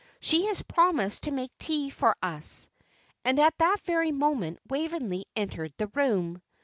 [0.19, 2.71] "She has promised to make tea for us."
[3.23, 6.41] And at that very moment Waveney entered the room.